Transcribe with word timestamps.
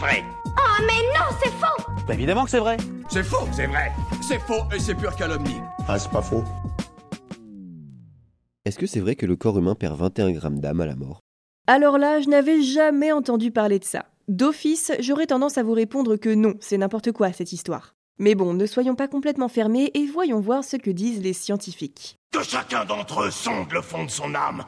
vrai. 0.00 0.24
Oh 0.46 0.82
mais 0.86 1.02
non, 1.14 1.26
c'est 1.42 1.50
faux 1.50 1.92
Bah 2.08 2.14
évidemment 2.14 2.44
que 2.44 2.50
c'est 2.50 2.58
vrai. 2.58 2.78
C'est 3.10 3.22
faux, 3.22 3.46
c'est 3.52 3.66
vrai. 3.66 3.92
C'est 4.26 4.38
faux 4.38 4.64
et 4.74 4.80
c'est 4.80 4.94
pure 4.94 5.14
calomnie. 5.14 5.60
Ah, 5.86 5.98
c'est 5.98 6.10
pas 6.10 6.22
faux. 6.22 6.42
Est-ce 8.64 8.78
que 8.78 8.86
c'est 8.86 9.00
vrai 9.00 9.14
que 9.14 9.26
le 9.26 9.36
corps 9.36 9.58
humain 9.58 9.74
perd 9.74 9.98
21 9.98 10.32
grammes 10.32 10.60
d'âme 10.60 10.80
à 10.80 10.86
la 10.86 10.96
mort? 10.96 11.20
Alors 11.66 11.98
là, 11.98 12.20
je 12.20 12.28
n'avais 12.28 12.62
jamais 12.62 13.12
entendu 13.12 13.50
parler 13.50 13.78
de 13.78 13.84
ça. 13.84 14.06
D'office, 14.28 14.92
j'aurais 15.00 15.26
tendance 15.26 15.58
à 15.58 15.62
vous 15.62 15.72
répondre 15.72 16.16
que 16.16 16.32
non, 16.34 16.54
c'est 16.60 16.78
n'importe 16.78 17.12
quoi 17.12 17.32
cette 17.32 17.52
histoire. 17.52 17.94
Mais 18.18 18.34
bon, 18.34 18.54
ne 18.54 18.66
soyons 18.66 18.94
pas 18.94 19.08
complètement 19.08 19.48
fermés 19.48 19.90
et 19.94 20.06
voyons 20.06 20.40
voir 20.40 20.64
ce 20.64 20.76
que 20.76 20.90
disent 20.90 21.22
les 21.22 21.32
scientifiques. 21.32 22.16
Que 22.32 22.42
chacun 22.42 22.84
d'entre 22.84 23.22
eux 23.24 23.30
sonde 23.30 23.72
le 23.72 23.82
fond 23.82 24.04
de 24.04 24.10
son 24.10 24.34
âme. 24.34 24.64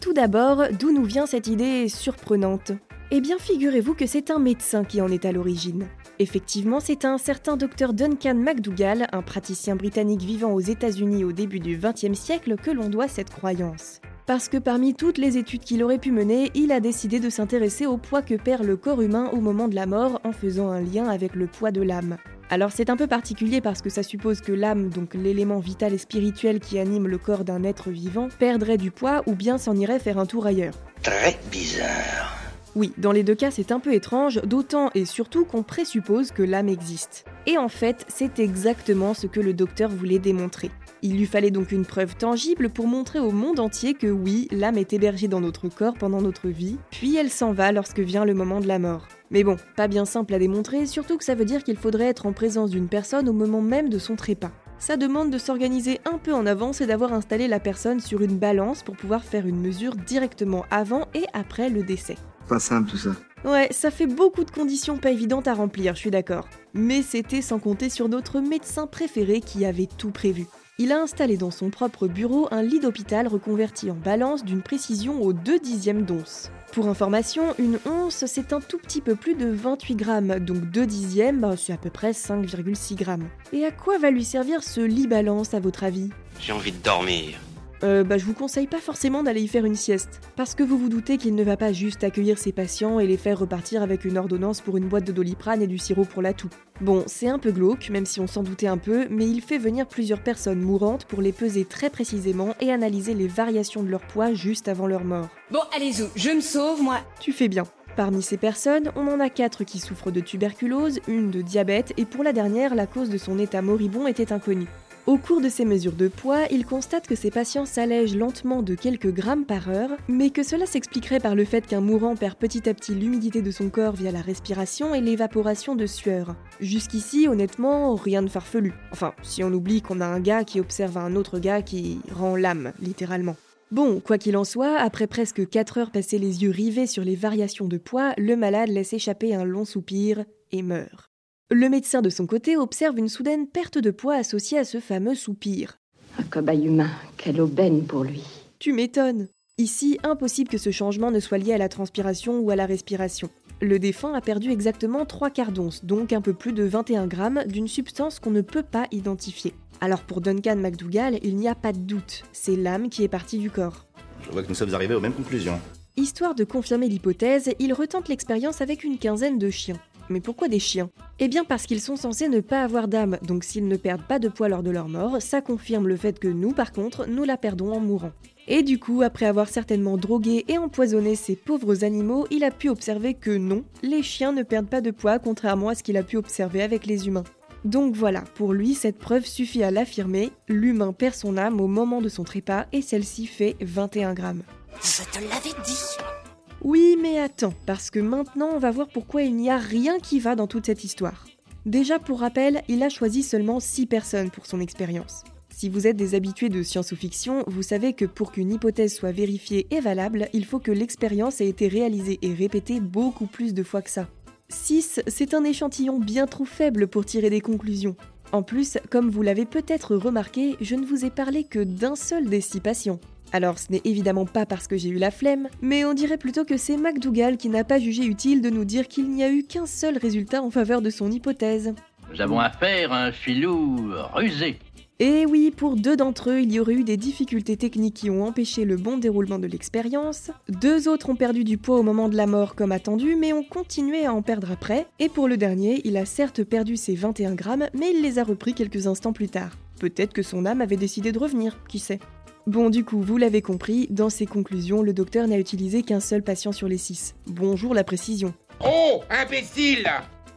Tout 0.00 0.12
d'abord, 0.12 0.64
d'où 0.78 0.92
nous 0.92 1.04
vient 1.04 1.26
cette 1.26 1.46
idée 1.46 1.88
surprenante? 1.88 2.72
Eh 3.14 3.20
bien, 3.20 3.36
figurez-vous 3.38 3.92
que 3.92 4.06
c'est 4.06 4.30
un 4.30 4.38
médecin 4.38 4.84
qui 4.84 5.02
en 5.02 5.08
est 5.08 5.26
à 5.26 5.32
l'origine. 5.32 5.86
Effectivement, 6.18 6.80
c'est 6.80 7.04
un 7.04 7.18
certain 7.18 7.58
docteur 7.58 7.92
Duncan 7.92 8.34
McDougall, 8.34 9.06
un 9.12 9.20
praticien 9.20 9.76
britannique 9.76 10.22
vivant 10.22 10.52
aux 10.52 10.60
États-Unis 10.60 11.22
au 11.22 11.32
début 11.32 11.60
du 11.60 11.76
XXe 11.76 12.18
siècle, 12.18 12.56
que 12.56 12.70
l'on 12.70 12.88
doit 12.88 13.08
cette 13.08 13.28
croyance. 13.28 14.00
Parce 14.24 14.48
que 14.48 14.56
parmi 14.56 14.94
toutes 14.94 15.18
les 15.18 15.36
études 15.36 15.60
qu'il 15.60 15.84
aurait 15.84 15.98
pu 15.98 16.10
mener, 16.10 16.50
il 16.54 16.72
a 16.72 16.80
décidé 16.80 17.20
de 17.20 17.28
s'intéresser 17.28 17.84
au 17.84 17.98
poids 17.98 18.22
que 18.22 18.34
perd 18.34 18.64
le 18.64 18.78
corps 18.78 19.02
humain 19.02 19.28
au 19.34 19.42
moment 19.42 19.68
de 19.68 19.74
la 19.74 19.84
mort 19.84 20.18
en 20.24 20.32
faisant 20.32 20.70
un 20.70 20.80
lien 20.80 21.06
avec 21.06 21.34
le 21.34 21.48
poids 21.48 21.70
de 21.70 21.82
l'âme. 21.82 22.16
Alors 22.48 22.72
c'est 22.72 22.88
un 22.88 22.96
peu 22.96 23.08
particulier 23.08 23.60
parce 23.60 23.82
que 23.82 23.90
ça 23.90 24.02
suppose 24.02 24.40
que 24.40 24.52
l'âme, 24.52 24.88
donc 24.88 25.12
l'élément 25.12 25.58
vital 25.58 25.92
et 25.92 25.98
spirituel 25.98 26.60
qui 26.60 26.78
anime 26.78 27.08
le 27.08 27.18
corps 27.18 27.44
d'un 27.44 27.62
être 27.62 27.90
vivant, 27.90 28.28
perdrait 28.38 28.78
du 28.78 28.90
poids 28.90 29.22
ou 29.26 29.34
bien 29.34 29.58
s'en 29.58 29.76
irait 29.76 29.98
faire 29.98 30.16
un 30.16 30.24
tour 30.24 30.46
ailleurs. 30.46 30.78
Très 31.02 31.38
bizarre. 31.50 32.41
Oui, 32.74 32.92
dans 32.96 33.12
les 33.12 33.22
deux 33.22 33.34
cas 33.34 33.50
c'est 33.50 33.70
un 33.70 33.80
peu 33.80 33.92
étrange, 33.92 34.40
d'autant 34.44 34.90
et 34.94 35.04
surtout 35.04 35.44
qu'on 35.44 35.62
présuppose 35.62 36.30
que 36.30 36.42
l'âme 36.42 36.70
existe. 36.70 37.26
Et 37.46 37.58
en 37.58 37.68
fait, 37.68 38.06
c'est 38.08 38.38
exactement 38.38 39.12
ce 39.12 39.26
que 39.26 39.40
le 39.40 39.52
docteur 39.52 39.90
voulait 39.90 40.18
démontrer. 40.18 40.70
Il 41.02 41.16
lui 41.16 41.26
fallait 41.26 41.50
donc 41.50 41.72
une 41.72 41.84
preuve 41.84 42.16
tangible 42.16 42.70
pour 42.70 42.86
montrer 42.86 43.18
au 43.18 43.32
monde 43.32 43.58
entier 43.58 43.92
que 43.92 44.06
oui, 44.06 44.48
l'âme 44.52 44.78
est 44.78 44.92
hébergée 44.92 45.28
dans 45.28 45.40
notre 45.40 45.68
corps 45.68 45.94
pendant 45.94 46.22
notre 46.22 46.48
vie, 46.48 46.76
puis 46.90 47.16
elle 47.16 47.30
s'en 47.30 47.52
va 47.52 47.72
lorsque 47.72 47.98
vient 47.98 48.24
le 48.24 48.34
moment 48.34 48.60
de 48.60 48.68
la 48.68 48.78
mort. 48.78 49.08
Mais 49.30 49.42
bon, 49.42 49.56
pas 49.76 49.88
bien 49.88 50.04
simple 50.04 50.32
à 50.32 50.38
démontrer, 50.38 50.86
surtout 50.86 51.18
que 51.18 51.24
ça 51.24 51.34
veut 51.34 51.44
dire 51.44 51.64
qu'il 51.64 51.76
faudrait 51.76 52.06
être 52.06 52.24
en 52.24 52.32
présence 52.32 52.70
d'une 52.70 52.88
personne 52.88 53.28
au 53.28 53.32
moment 53.32 53.62
même 53.62 53.88
de 53.88 53.98
son 53.98 54.14
trépas. 54.14 54.52
Ça 54.78 54.96
demande 54.96 55.30
de 55.30 55.38
s'organiser 55.38 56.00
un 56.04 56.18
peu 56.18 56.32
en 56.32 56.46
avance 56.46 56.80
et 56.80 56.86
d'avoir 56.86 57.12
installé 57.12 57.48
la 57.48 57.60
personne 57.60 58.00
sur 58.00 58.22
une 58.22 58.38
balance 58.38 58.82
pour 58.82 58.96
pouvoir 58.96 59.24
faire 59.24 59.46
une 59.46 59.60
mesure 59.60 59.94
directement 59.94 60.64
avant 60.70 61.08
et 61.14 61.24
après 61.34 61.68
le 61.68 61.82
décès. 61.82 62.16
Pas 62.52 62.58
simple 62.58 62.90
tout 62.90 62.98
ça. 62.98 63.12
Ouais, 63.46 63.68
ça 63.70 63.90
fait 63.90 64.06
beaucoup 64.06 64.44
de 64.44 64.50
conditions 64.50 64.98
pas 64.98 65.10
évidentes 65.10 65.48
à 65.48 65.54
remplir, 65.54 65.94
je 65.94 66.00
suis 66.00 66.10
d'accord. 66.10 66.46
Mais 66.74 67.00
c'était 67.00 67.40
sans 67.40 67.58
compter 67.58 67.88
sur 67.88 68.10
notre 68.10 68.40
médecin 68.40 68.86
préféré 68.86 69.40
qui 69.40 69.64
avait 69.64 69.88
tout 69.96 70.10
prévu. 70.10 70.44
Il 70.76 70.92
a 70.92 71.00
installé 71.00 71.38
dans 71.38 71.50
son 71.50 71.70
propre 71.70 72.08
bureau 72.08 72.48
un 72.50 72.60
lit 72.60 72.78
d'hôpital 72.78 73.26
reconverti 73.26 73.90
en 73.90 73.94
balance 73.94 74.44
d'une 74.44 74.60
précision 74.60 75.22
au 75.22 75.32
2 75.32 75.60
dixièmes 75.60 76.02
d'once. 76.02 76.50
Pour 76.72 76.88
information, 76.88 77.54
une 77.58 77.78
once, 77.86 78.26
c'est 78.26 78.52
un 78.52 78.60
tout 78.60 78.76
petit 78.76 79.00
peu 79.00 79.16
plus 79.16 79.34
de 79.34 79.46
28 79.46 79.94
grammes, 79.94 80.38
donc 80.38 80.70
2 80.70 80.84
dixièmes, 80.84 81.40
bah, 81.40 81.54
c'est 81.56 81.72
à 81.72 81.78
peu 81.78 81.88
près 81.88 82.10
5,6 82.10 82.96
grammes. 82.96 83.28
Et 83.54 83.64
à 83.64 83.70
quoi 83.70 83.96
va 83.96 84.10
lui 84.10 84.24
servir 84.24 84.62
ce 84.62 84.82
lit 84.82 85.06
balance 85.06 85.54
à 85.54 85.60
votre 85.60 85.84
avis? 85.84 86.10
J'ai 86.38 86.52
envie 86.52 86.72
de 86.72 86.82
dormir. 86.82 87.38
Euh, 87.84 88.04
bah, 88.04 88.18
je 88.18 88.24
vous 88.24 88.34
conseille 88.34 88.66
pas 88.66 88.78
forcément 88.78 89.22
d'aller 89.22 89.42
y 89.42 89.48
faire 89.48 89.64
une 89.64 89.76
sieste. 89.76 90.20
Parce 90.36 90.54
que 90.54 90.62
vous 90.62 90.78
vous 90.78 90.88
doutez 90.88 91.18
qu'il 91.18 91.34
ne 91.34 91.42
va 91.42 91.56
pas 91.56 91.72
juste 91.72 92.04
accueillir 92.04 92.38
ses 92.38 92.52
patients 92.52 92.98
et 92.98 93.06
les 93.06 93.16
faire 93.16 93.38
repartir 93.38 93.82
avec 93.82 94.04
une 94.04 94.18
ordonnance 94.18 94.60
pour 94.60 94.76
une 94.76 94.88
boîte 94.88 95.04
de 95.04 95.12
doliprane 95.12 95.62
et 95.62 95.66
du 95.66 95.78
sirop 95.78 96.04
pour 96.04 96.22
la 96.22 96.32
toux. 96.32 96.50
Bon, 96.80 97.04
c'est 97.06 97.28
un 97.28 97.38
peu 97.38 97.52
glauque, 97.52 97.90
même 97.90 98.06
si 98.06 98.20
on 98.20 98.26
s'en 98.26 98.42
doutait 98.42 98.66
un 98.66 98.78
peu, 98.78 99.06
mais 99.10 99.26
il 99.26 99.40
fait 99.40 99.58
venir 99.58 99.86
plusieurs 99.86 100.22
personnes 100.22 100.60
mourantes 100.60 101.04
pour 101.04 101.22
les 101.22 101.32
peser 101.32 101.64
très 101.64 101.90
précisément 101.90 102.54
et 102.60 102.72
analyser 102.72 103.14
les 103.14 103.28
variations 103.28 103.82
de 103.82 103.88
leur 103.88 104.00
poids 104.00 104.32
juste 104.32 104.68
avant 104.68 104.86
leur 104.86 105.04
mort. 105.04 105.28
Bon, 105.50 105.60
allez, 105.76 105.92
Zou, 105.92 106.06
je 106.16 106.30
me 106.30 106.40
sauve, 106.40 106.82
moi. 106.82 106.98
Tu 107.20 107.32
fais 107.32 107.48
bien. 107.48 107.64
Parmi 107.94 108.22
ces 108.22 108.38
personnes, 108.38 108.90
on 108.96 109.06
en 109.06 109.20
a 109.20 109.28
quatre 109.28 109.64
qui 109.64 109.78
souffrent 109.78 110.10
de 110.10 110.20
tuberculose, 110.20 111.00
une 111.08 111.30
de 111.30 111.42
diabète, 111.42 111.92
et 111.98 112.06
pour 112.06 112.24
la 112.24 112.32
dernière, 112.32 112.74
la 112.74 112.86
cause 112.86 113.10
de 113.10 113.18
son 113.18 113.38
état 113.38 113.60
moribond 113.60 114.06
était 114.06 114.32
inconnue. 114.32 114.68
Au 115.08 115.18
cours 115.18 115.40
de 115.40 115.48
ces 115.48 115.64
mesures 115.64 115.94
de 115.94 116.06
poids, 116.06 116.46
il 116.52 116.64
constate 116.64 117.08
que 117.08 117.16
ces 117.16 117.32
patients 117.32 117.66
s'allègent 117.66 118.14
lentement 118.14 118.62
de 118.62 118.76
quelques 118.76 119.12
grammes 119.12 119.44
par 119.44 119.68
heure, 119.68 119.90
mais 120.06 120.30
que 120.30 120.44
cela 120.44 120.64
s'expliquerait 120.64 121.18
par 121.18 121.34
le 121.34 121.44
fait 121.44 121.66
qu'un 121.66 121.80
mourant 121.80 122.14
perd 122.14 122.36
petit 122.36 122.68
à 122.68 122.74
petit 122.74 122.94
l'humidité 122.94 123.42
de 123.42 123.50
son 123.50 123.68
corps 123.68 123.96
via 123.96 124.12
la 124.12 124.20
respiration 124.20 124.94
et 124.94 125.00
l'évaporation 125.00 125.74
de 125.74 125.86
sueur. 125.86 126.36
Jusqu'ici, 126.60 127.26
honnêtement, 127.26 127.96
rien 127.96 128.22
de 128.22 128.28
farfelu. 128.28 128.74
Enfin, 128.92 129.12
si 129.24 129.42
on 129.42 129.52
oublie 129.52 129.82
qu'on 129.82 130.00
a 130.00 130.06
un 130.06 130.20
gars 130.20 130.44
qui 130.44 130.60
observe 130.60 130.96
un 130.96 131.16
autre 131.16 131.40
gars 131.40 131.62
qui 131.62 132.00
rend 132.12 132.36
l'âme, 132.36 132.72
littéralement. 132.80 133.34
Bon, 133.72 133.98
quoi 133.98 134.18
qu'il 134.18 134.36
en 134.36 134.44
soit, 134.44 134.78
après 134.78 135.08
presque 135.08 135.48
4 135.48 135.78
heures 135.78 135.90
passées 135.90 136.18
les 136.20 136.44
yeux 136.44 136.50
rivés 136.50 136.86
sur 136.86 137.02
les 137.02 137.16
variations 137.16 137.66
de 137.66 137.78
poids, 137.78 138.12
le 138.18 138.36
malade 138.36 138.68
laisse 138.68 138.92
échapper 138.92 139.34
un 139.34 139.44
long 139.44 139.64
soupir 139.64 140.24
et 140.52 140.62
meurt. 140.62 141.11
Le 141.54 141.68
médecin 141.68 142.00
de 142.00 142.08
son 142.08 142.26
côté 142.26 142.56
observe 142.56 142.98
une 142.98 143.10
soudaine 143.10 143.46
perte 143.46 143.76
de 143.76 143.90
poids 143.90 144.14
associée 144.14 144.56
à 144.56 144.64
ce 144.64 144.80
fameux 144.80 145.14
soupir. 145.14 145.78
Un 146.18 146.22
cobaye 146.22 146.64
humain, 146.64 146.88
quelle 147.18 147.42
aubaine 147.42 147.84
pour 147.84 148.04
lui. 148.04 148.24
Tu 148.58 148.72
m'étonnes. 148.72 149.28
Ici, 149.58 149.98
impossible 150.02 150.48
que 150.48 150.56
ce 150.56 150.70
changement 150.70 151.10
ne 151.10 151.20
soit 151.20 151.36
lié 151.36 151.52
à 151.52 151.58
la 151.58 151.68
transpiration 151.68 152.40
ou 152.40 152.50
à 152.50 152.56
la 152.56 152.64
respiration. 152.64 153.28
Le 153.60 153.78
défunt 153.78 154.14
a 154.14 154.22
perdu 154.22 154.50
exactement 154.50 155.04
3 155.04 155.28
quarts 155.28 155.52
d'once, 155.52 155.84
donc 155.84 156.14
un 156.14 156.22
peu 156.22 156.32
plus 156.32 156.54
de 156.54 156.64
21 156.64 157.06
grammes, 157.06 157.42
d'une 157.46 157.68
substance 157.68 158.18
qu'on 158.18 158.30
ne 158.30 158.40
peut 158.40 158.62
pas 158.62 158.86
identifier. 158.90 159.52
Alors 159.82 160.04
pour 160.04 160.22
Duncan 160.22 160.56
McDougall, 160.56 161.18
il 161.22 161.36
n'y 161.36 161.48
a 161.48 161.54
pas 161.54 161.74
de 161.74 161.80
doute, 161.80 162.22
c'est 162.32 162.56
l'âme 162.56 162.88
qui 162.88 163.04
est 163.04 163.08
partie 163.08 163.36
du 163.36 163.50
corps. 163.50 163.84
Je 164.22 164.30
vois 164.30 164.42
que 164.42 164.48
nous 164.48 164.54
sommes 164.54 164.74
arrivés 164.74 164.94
aux 164.94 165.00
mêmes 165.00 165.12
conclusions. 165.12 165.60
Histoire 165.98 166.34
de 166.34 166.44
confirmer 166.44 166.88
l'hypothèse, 166.88 167.50
il 167.58 167.74
retente 167.74 168.08
l'expérience 168.08 168.62
avec 168.62 168.84
une 168.84 168.96
quinzaine 168.96 169.38
de 169.38 169.50
chiens. 169.50 169.78
Mais 170.08 170.20
pourquoi 170.20 170.48
des 170.48 170.58
chiens? 170.58 170.90
Eh 171.18 171.28
bien 171.28 171.44
parce 171.44 171.66
qu'ils 171.66 171.80
sont 171.80 171.96
censés 171.96 172.28
ne 172.28 172.40
pas 172.40 172.62
avoir 172.62 172.88
d'âme, 172.88 173.18
donc 173.22 173.44
s'ils 173.44 173.68
ne 173.68 173.76
perdent 173.76 174.06
pas 174.06 174.18
de 174.18 174.28
poids 174.28 174.48
lors 174.48 174.62
de 174.62 174.70
leur 174.70 174.88
mort, 174.88 175.20
ça 175.20 175.40
confirme 175.40 175.88
le 175.88 175.96
fait 175.96 176.18
que 176.18 176.28
nous, 176.28 176.52
par 176.52 176.72
contre, 176.72 177.06
nous 177.06 177.24
la 177.24 177.36
perdons 177.36 177.72
en 177.72 177.80
mourant. 177.80 178.12
Et 178.48 178.62
du 178.62 178.78
coup, 178.78 179.02
après 179.02 179.26
avoir 179.26 179.48
certainement 179.48 179.96
drogué 179.96 180.44
et 180.48 180.58
empoisonné 180.58 181.14
ces 181.14 181.36
pauvres 181.36 181.84
animaux, 181.84 182.26
il 182.30 182.44
a 182.44 182.50
pu 182.50 182.68
observer 182.68 183.14
que 183.14 183.30
non, 183.30 183.64
les 183.82 184.02
chiens 184.02 184.32
ne 184.32 184.42
perdent 184.42 184.68
pas 184.68 184.80
de 184.80 184.90
poids 184.90 185.18
contrairement 185.18 185.68
à 185.68 185.74
ce 185.74 185.82
qu'il 185.82 185.96
a 185.96 186.02
pu 186.02 186.16
observer 186.16 186.62
avec 186.62 186.86
les 186.86 187.06
humains. 187.06 187.24
Donc 187.64 187.94
voilà, 187.94 188.22
pour 188.34 188.52
lui, 188.52 188.74
cette 188.74 188.98
preuve 188.98 189.24
suffit 189.24 189.62
à 189.62 189.70
l'affirmer, 189.70 190.30
l'humain 190.48 190.92
perd 190.92 191.14
son 191.14 191.36
âme 191.36 191.60
au 191.60 191.68
moment 191.68 192.02
de 192.02 192.08
son 192.08 192.24
trépas 192.24 192.66
et 192.72 192.82
celle-ci 192.82 193.26
fait 193.26 193.56
21 193.60 194.14
grammes. 194.14 194.42
Je 194.82 195.02
te 195.04 195.22
l'avais 195.22 195.62
dit. 195.64 196.21
Oui, 196.64 196.96
mais 197.02 197.18
attends, 197.18 197.54
parce 197.66 197.90
que 197.90 197.98
maintenant 197.98 198.50
on 198.54 198.58
va 198.58 198.70
voir 198.70 198.86
pourquoi 198.86 199.22
il 199.22 199.34
n'y 199.34 199.50
a 199.50 199.58
rien 199.58 199.98
qui 199.98 200.20
va 200.20 200.36
dans 200.36 200.46
toute 200.46 200.66
cette 200.66 200.84
histoire. 200.84 201.26
Déjà 201.66 201.98
pour 201.98 202.20
rappel, 202.20 202.62
il 202.68 202.84
a 202.84 202.88
choisi 202.88 203.24
seulement 203.24 203.58
6 203.58 203.86
personnes 203.86 204.30
pour 204.30 204.46
son 204.46 204.60
expérience. 204.60 205.24
Si 205.50 205.68
vous 205.68 205.88
êtes 205.88 205.96
des 205.96 206.14
habitués 206.14 206.48
de 206.48 206.62
science 206.62 206.92
ou 206.92 206.96
fiction, 206.96 207.42
vous 207.48 207.62
savez 207.62 207.94
que 207.94 208.04
pour 208.04 208.30
qu'une 208.30 208.52
hypothèse 208.52 208.94
soit 208.94 209.10
vérifiée 209.10 209.66
et 209.72 209.80
valable, 209.80 210.28
il 210.32 210.44
faut 210.44 210.60
que 210.60 210.70
l'expérience 210.70 211.40
ait 211.40 211.48
été 211.48 211.66
réalisée 211.66 212.20
et 212.22 212.32
répétée 212.32 212.78
beaucoup 212.78 213.26
plus 213.26 213.54
de 213.54 213.64
fois 213.64 213.82
que 213.82 213.90
ça. 213.90 214.08
6, 214.48 215.00
c'est 215.08 215.34
un 215.34 215.42
échantillon 215.42 215.98
bien 215.98 216.26
trop 216.26 216.44
faible 216.44 216.86
pour 216.86 217.04
tirer 217.04 217.30
des 217.30 217.40
conclusions. 217.40 217.96
En 218.30 218.42
plus, 218.42 218.78
comme 218.88 219.10
vous 219.10 219.22
l'avez 219.22 219.46
peut-être 219.46 219.96
remarqué, 219.96 220.56
je 220.60 220.76
ne 220.76 220.86
vous 220.86 221.04
ai 221.04 221.10
parlé 221.10 221.44
que 221.44 221.58
d'un 221.58 221.96
seul 221.96 222.26
des 222.26 222.40
6 222.40 222.60
patients. 222.60 223.00
Alors 223.32 223.58
ce 223.58 223.72
n'est 223.72 223.80
évidemment 223.84 224.26
pas 224.26 224.44
parce 224.44 224.68
que 224.68 224.76
j'ai 224.76 224.90
eu 224.90 224.98
la 224.98 225.10
flemme, 225.10 225.48
mais 225.62 225.84
on 225.84 225.94
dirait 225.94 226.18
plutôt 226.18 226.44
que 226.44 226.58
c'est 226.58 226.76
McDougall 226.76 227.38
qui 227.38 227.48
n'a 227.48 227.64
pas 227.64 227.78
jugé 227.78 228.04
utile 228.04 228.42
de 228.42 228.50
nous 228.50 228.64
dire 228.64 228.88
qu'il 228.88 229.08
n'y 229.10 229.24
a 229.24 229.30
eu 229.30 229.42
qu'un 229.42 229.66
seul 229.66 229.96
résultat 229.96 230.42
en 230.42 230.50
faveur 230.50 230.82
de 230.82 230.90
son 230.90 231.10
hypothèse. 231.10 231.74
Nous 232.12 232.20
avons 232.20 232.38
affaire 232.38 232.92
à 232.92 233.04
un 233.04 233.12
filou 233.12 233.90
rusé. 234.12 234.58
Et 234.98 235.26
oui, 235.26 235.50
pour 235.50 235.74
deux 235.74 235.96
d'entre 235.96 236.30
eux, 236.30 236.42
il 236.42 236.52
y 236.52 236.60
aurait 236.60 236.74
eu 236.74 236.84
des 236.84 236.98
difficultés 236.98 237.56
techniques 237.56 237.94
qui 237.94 238.10
ont 238.10 238.24
empêché 238.24 238.64
le 238.64 238.76
bon 238.76 238.98
déroulement 238.98 239.38
de 239.38 239.48
l'expérience. 239.48 240.30
Deux 240.48 240.86
autres 240.86 241.10
ont 241.10 241.16
perdu 241.16 241.42
du 241.42 241.58
poids 241.58 241.78
au 241.78 241.82
moment 241.82 242.08
de 242.08 242.16
la 242.16 242.26
mort 242.26 242.54
comme 242.54 242.70
attendu, 242.70 243.16
mais 243.16 243.32
ont 243.32 243.42
continué 243.42 244.06
à 244.06 244.12
en 244.12 244.22
perdre 244.22 244.52
après. 244.52 244.86
Et 245.00 245.08
pour 245.08 245.26
le 245.26 245.36
dernier, 245.36 245.80
il 245.84 245.96
a 245.96 246.04
certes 246.04 246.44
perdu 246.44 246.76
ses 246.76 246.94
21 246.94 247.34
grammes, 247.34 247.66
mais 247.74 247.90
il 247.92 248.02
les 248.02 248.20
a 248.20 248.24
repris 248.24 248.54
quelques 248.54 248.86
instants 248.86 249.12
plus 249.12 249.28
tard. 249.28 249.56
Peut-être 249.80 250.12
que 250.12 250.22
son 250.22 250.46
âme 250.46 250.60
avait 250.60 250.76
décidé 250.76 251.10
de 251.10 251.18
revenir, 251.18 251.58
qui 251.66 251.80
sait. 251.80 251.98
Bon, 252.48 252.70
du 252.70 252.84
coup, 252.84 253.00
vous 253.00 253.18
l'avez 253.18 253.40
compris, 253.40 253.86
dans 253.88 254.10
ses 254.10 254.26
conclusions, 254.26 254.82
le 254.82 254.92
docteur 254.92 255.28
n'a 255.28 255.38
utilisé 255.38 255.84
qu'un 255.84 256.00
seul 256.00 256.24
patient 256.24 256.50
sur 256.50 256.66
les 256.66 256.76
six. 256.76 257.14
Bonjour 257.28 257.72
la 257.72 257.84
précision. 257.84 258.34
Oh, 258.66 259.00
imbécile 259.10 259.88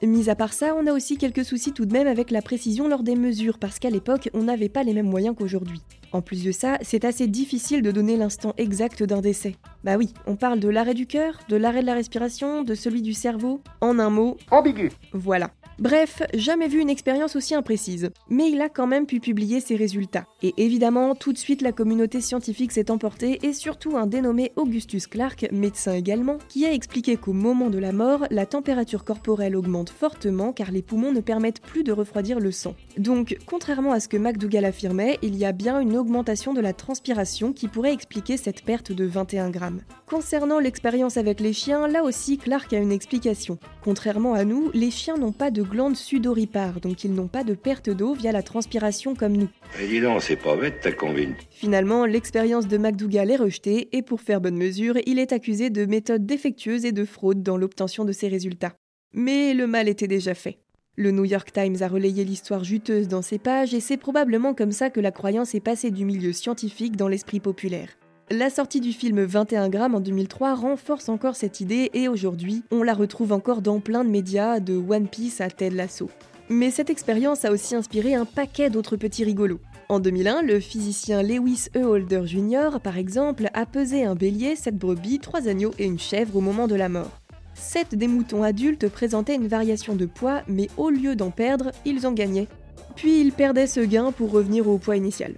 Mis 0.04 0.30
à 0.30 0.36
part 0.36 0.54
ça, 0.54 0.75
on 0.75 0.86
a 0.86 0.94
aussi 0.94 1.18
quelques 1.18 1.44
soucis 1.44 1.72
tout 1.74 1.88
de 1.88 1.94
même 1.94 2.06
avec 2.06 2.30
la 2.30 2.44
précision 2.44 2.88
lors 2.88 3.02
des 3.02 3.16
mesures, 3.16 3.57
parce 3.57 3.80
qu'à 3.80 3.90
l'époque, 3.90 4.30
on 4.36 4.44
n'avait 4.44 4.69
pas 4.69 4.84
les 4.84 4.94
mêmes 4.94 5.10
moyens 5.10 5.36
qu'aujourd'hui. 5.36 5.81
En 6.12 6.22
plus 6.22 6.44
de 6.44 6.52
ça, 6.52 6.78
c'est 6.84 7.06
assez 7.06 7.25
difficile 7.25 7.81
de 7.81 7.90
donner 7.90 8.18
l'instant 8.18 8.54
exact 8.58 9.01
d'un 9.01 9.22
décès. 9.22 9.56
Bah 9.84 9.98
oui, 9.98 10.13
on 10.28 10.36
parle 10.36 10.60
de 10.60 10.69
l'arrêt 10.69 10.94
du 10.94 11.08
cœur, 11.08 11.40
de 11.50 11.56
l'arrêt 11.56 11.81
de 11.81 11.88
la 11.88 11.96
respiration, 11.96 12.62
de 12.62 12.75
celui 12.75 13.01
du 13.01 13.13
cerveau, 13.13 13.62
en 13.81 13.98
un 13.98 14.12
mot. 14.12 14.38
Ambigu. 14.51 14.92
Voilà. 15.12 15.50
Bref, 15.77 16.22
jamais 16.33 16.69
vu 16.69 16.80
une 16.80 16.89
expérience 16.89 17.36
aussi 17.36 17.54
imprécise. 17.54 18.10
Mais 18.30 18.50
il 18.50 18.62
a 18.62 18.69
quand 18.69 18.88
même 18.88 19.06
pu 19.06 19.19
publier 19.19 19.60
ses 19.60 19.75
résultats. 19.75 20.25
Et 20.42 20.54
évidemment, 20.57 21.16
tout 21.16 21.33
de 21.33 21.38
suite 21.38 21.62
la 21.62 21.74
communauté 21.74 22.22
scientifique 22.22 22.72
s'est 22.72 22.89
emportée 22.89 23.39
et 23.44 23.51
surtout 23.51 23.98
un 23.98 24.07
dénommé 24.07 24.54
Augustus 24.56 25.06
Clark, 25.06 25.48
médecin 25.51 25.94
également, 25.94 26.38
qui 26.48 26.66
a 26.66 26.72
expliqué 26.72 27.18
qu'au 27.18 27.33
moment 27.33 27.69
de 27.69 27.77
la 27.77 27.92
mort, 27.92 28.25
la 28.31 28.45
température 28.45 29.04
corporelle 29.04 29.57
augmente 29.57 29.89
fortement 29.89 30.54
car 30.54 30.72
les 30.72 30.81
poumons 30.81 31.12
ne 31.12 31.19
permettent 31.19 31.60
plus 31.62 31.83
de 31.83 31.92
refroidir 31.92 32.39
le 32.39 32.51
sang. 32.51 32.74
Donc, 32.98 33.38
contrairement 33.45 33.92
à 33.92 34.00
ce 34.00 34.07
que 34.07 34.16
McDougall 34.16 34.63
affirmait, 34.63 35.19
il 35.22 35.36
y 35.36 35.44
a 35.44 35.51
bien 35.51 35.81
une 35.81 35.98
augmentation 35.98 36.54
de 36.54 36.62
la 36.62 36.72
transpiration 36.72 37.51
qui 37.51 37.68
pourrait 37.68 37.94
expliquer 37.94 38.38
cette 38.38 38.63
perte 38.63 38.94
de 38.94 39.04
21 39.04 39.50
grammes. 39.50 39.81
Concernant 40.07 40.60
l'expérience 40.60 41.18
avec 41.18 41.42
les 41.42 41.51
chiens, 41.51 41.89
là 41.89 42.04
aussi 42.04 42.38
Clark 42.38 42.72
a 42.72 42.77
une 42.77 42.94
explication. 42.94 43.57
Contrairement 43.83 44.36
à 44.36 44.45
nous, 44.45 44.72
les 44.74 44.89
chiens 44.89 45.18
n'ont 45.18 45.33
pas 45.33 45.51
de 45.51 45.65
glandes 45.66 45.96
sudoripares, 45.96 46.80
donc 46.80 47.04
ils 47.04 47.14
n'ont 47.14 47.28
pas 47.28 47.44
de 47.44 47.54
perte 47.54 47.90
d'eau 47.90 48.14
via 48.14 48.32
la 48.32 48.44
transpiration 48.44 49.16
comme 49.16 49.36
nous. 49.36 49.50
Dis 49.80 50.00
donc, 50.00 50.22
c'est 50.22 50.36
pas 50.36 50.56
bête 50.56 50.80
ta 50.82 50.92
combine. 50.92 51.36
Finalement, 51.50 52.06
l'expérience 52.06 52.68
de 52.68 52.78
McDougall 52.78 53.32
est 53.32 53.36
rejetée 53.36 53.90
et 53.92 54.02
pour 54.02 54.22
faire 54.22 54.42
bonne 54.42 54.58
mesure, 54.58 54.96
il 55.06 55.20
est 55.20 55.34
accusé 55.34 55.70
de 55.70 55.86
méthodes 55.86 56.26
défectueuses 56.26 56.86
et 56.86 56.92
de 56.92 57.06
fraude 57.06 57.44
dans 57.44 57.58
l'obtention 57.58 58.06
de 58.06 58.12
ses 58.12 58.28
résultats. 58.28 58.74
Mais 59.14 59.54
le 59.54 59.68
mal 59.68 59.88
était 59.88 60.08
déjà 60.08 60.34
fait. 60.34 60.60
Le 60.98 61.12
New 61.12 61.26
York 61.26 61.52
Times 61.52 61.78
a 61.82 61.90
relayé 61.90 62.24
l'histoire 62.24 62.64
juteuse 62.64 63.10
dans 63.10 63.22
ses 63.22 63.38
pages 63.38 63.74
et 63.74 63.82
c'est 63.82 63.98
probablement 63.98 64.54
comme 64.54 64.72
ça 64.72 64.90
que 64.90 65.02
la 65.02 65.12
croyance 65.12 65.54
est 65.54 65.60
passée 65.60 65.92
du 65.92 66.06
milieu 66.06 66.32
scientifique 66.32 66.96
dans 66.96 67.10
l'esprit 67.10 67.42
populaire. 67.42 67.90
La 68.31 68.50
sortie 68.50 68.81
du 68.81 68.92
film 68.92 69.22
21 69.24 69.69
grammes 69.69 69.94
en 69.94 70.00
2003 70.00 70.56
renforce 70.56 71.10
encore 71.10 71.36
cette 71.36 71.60
idée 71.62 71.92
et 71.94 72.07
aujourd'hui, 72.07 72.63
on 72.72 72.81
la 72.81 72.95
retrouve 72.95 73.31
encore 73.31 73.62
dans 73.62 73.80
plein 73.80 74.04
de 74.04 74.10
médias, 74.10 74.60
de 74.60 74.75
One 74.75 75.07
Piece 75.07 75.42
à 75.42 75.50
Ted 75.51 75.75
Lasso. 75.75 76.10
Mais 76.50 76.72
cette 76.72 76.89
expérience 76.89 77.45
a 77.45 77.51
aussi 77.51 77.75
inspiré 77.75 78.16
un 78.16 78.25
paquet 78.25 78.72
d'autres 78.72 78.98
petits 78.98 79.24
rigolos. 79.24 79.60
En 79.89 80.00
2001, 80.00 80.42
le 80.42 80.60
physicien 80.60 81.22
Lewis 81.22 81.68
E. 81.75 81.83
Holder 81.83 82.24
Jr., 82.25 82.80
par 82.81 82.98
exemple, 82.98 83.48
a 83.54 83.68
pesé 83.68 84.06
un 84.06 84.16
bélier, 84.16 84.56
sept 84.56 84.75
brebis, 84.75 85.19
trois 85.19 85.48
agneaux 85.48 85.75
et 85.77 85.86
une 85.86 86.00
chèvre 86.00 86.36
au 86.36 86.42
moment 86.42 86.68
de 86.68 86.74
la 86.74 86.89
mort. 86.89 87.22
Sept 87.54 87.94
des 87.94 88.07
moutons 88.07 88.42
adultes 88.42 88.89
présentaient 88.89 89.36
une 89.36 89.48
variation 89.48 89.95
de 89.95 90.07
poids, 90.07 90.42
mais 90.48 90.68
au 90.77 90.89
lieu 90.89 91.16
d'en 91.16 91.30
perdre, 91.30 91.72
ils 91.86 92.07
en 92.07 92.12
gagnaient. 92.12 92.48
Puis 92.95 93.22
ils 93.22 93.33
perdaient 93.33 93.68
ce 93.68 93.81
gain 93.81 94.12
pour 94.12 94.31
revenir 94.31 94.68
au 94.68 94.80
poids 94.80 94.98
initial. 94.98 95.36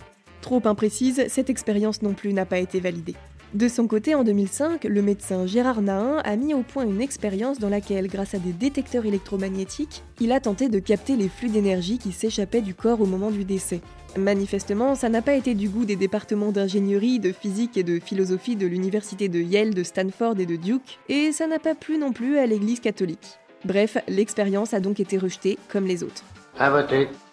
Trop 0.47 0.61
imprécise, 0.63 1.25
cette 1.27 1.49
expérience 1.49 2.01
non 2.01 2.13
plus 2.13 2.31
n'a 2.31 2.45
pas 2.45 2.59
été 2.59 2.79
validée. 2.79 3.15
De 3.53 3.67
son 3.67 3.85
côté, 3.85 4.15
en 4.15 4.23
2005, 4.23 4.85
le 4.85 5.01
médecin 5.01 5.45
Gérard 5.45 5.81
Nahin 5.81 6.19
a 6.23 6.35
mis 6.37 6.53
au 6.53 6.61
point 6.61 6.85
une 6.85 7.01
expérience 7.01 7.59
dans 7.59 7.67
laquelle, 7.67 8.07
grâce 8.07 8.33
à 8.33 8.39
des 8.39 8.53
détecteurs 8.53 9.05
électromagnétiques, 9.05 10.03
il 10.21 10.31
a 10.31 10.39
tenté 10.39 10.69
de 10.69 10.79
capter 10.79 11.17
les 11.17 11.27
flux 11.27 11.49
d'énergie 11.49 11.97
qui 11.97 12.13
s'échappaient 12.13 12.61
du 12.61 12.73
corps 12.73 13.01
au 13.01 13.05
moment 13.05 13.29
du 13.29 13.43
décès. 13.43 13.81
Manifestement, 14.15 14.95
ça 14.95 15.09
n'a 15.09 15.21
pas 15.21 15.33
été 15.33 15.53
du 15.53 15.67
goût 15.67 15.83
des 15.83 15.97
départements 15.97 16.53
d'ingénierie, 16.53 17.19
de 17.19 17.33
physique 17.33 17.75
et 17.75 17.83
de 17.83 17.99
philosophie 17.99 18.55
de 18.55 18.67
l'université 18.67 19.27
de 19.27 19.41
Yale, 19.41 19.73
de 19.73 19.83
Stanford 19.83 20.39
et 20.39 20.45
de 20.45 20.55
Duke, 20.55 20.97
et 21.09 21.33
ça 21.33 21.47
n'a 21.47 21.59
pas 21.59 21.75
plu 21.75 21.97
non 21.97 22.13
plus 22.13 22.37
à 22.37 22.45
l'Église 22.45 22.79
catholique. 22.79 23.37
Bref, 23.65 23.97
l'expérience 24.07 24.73
a 24.73 24.79
donc 24.79 25.01
été 25.01 25.17
rejetée 25.17 25.59
comme 25.67 25.87
les 25.87 26.03
autres. 26.03 26.23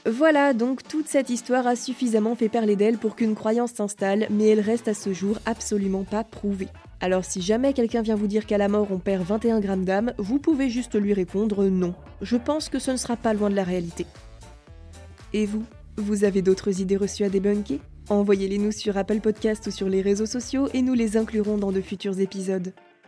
Voilà, 0.07 0.53
donc 0.53 0.83
toute 0.83 1.09
cette 1.09 1.31
histoire 1.31 1.67
a 1.67 1.77
suffisamment 1.77 2.35
fait 2.35 2.51
parler 2.51 2.77
d'elle 2.77 2.99
pour 2.99 3.17
qu'une 3.17 3.35
croyance 3.35 3.73
s'installe, 3.73 4.27
mais 4.31 4.49
elle 4.49 4.61
reste 4.61 4.87
à 4.87 4.93
ce 4.93 5.15
jour 5.15 5.39
absolument 5.47 6.05
pas 6.05 6.25
prouvée. 6.25 6.69
Alors 7.01 7.25
si 7.25 7.41
jamais 7.41 7.73
quelqu'un 7.73 8.03
vient 8.03 8.15
vous 8.15 8.27
dire 8.27 8.45
qu'à 8.45 8.59
la 8.59 8.69
mort 8.69 8.89
on 8.91 8.99
perd 8.99 9.25
21 9.25 9.61
grammes 9.61 9.87
d'âme, 9.87 10.13
vous 10.19 10.39
pouvez 10.39 10.69
juste 10.69 10.95
lui 10.95 11.15
répondre 11.15 11.65
non. 11.65 11.95
Je 12.21 12.37
pense 12.37 12.69
que 12.69 12.79
ce 12.79 12.91
ne 12.91 12.97
sera 12.99 13.17
pas 13.17 13.33
loin 13.33 13.49
de 13.49 13.57
la 13.57 13.65
réalité. 13.65 14.05
Et 15.33 15.47
vous 15.47 15.65
Vous 15.97 16.25
avez 16.25 16.43
d'autres 16.43 16.81
idées 16.81 16.99
reçues 16.99 17.25
à 17.25 17.31
débunker? 17.31 17.81
Envoyez-les 18.11 18.59
nous 18.59 18.73
sur 18.73 18.99
Apple 18.99 19.21
Podcast 19.21 19.67
ou 19.69 19.71
sur 19.71 19.89
les 19.89 20.03
réseaux 20.03 20.27
sociaux 20.27 20.69
et 20.75 20.83
nous 20.83 20.93
les 20.93 21.17
inclurons 21.17 21.57
dans 21.57 21.73
de 21.73 21.81
futurs 21.81 22.21
épisodes. 22.21 22.75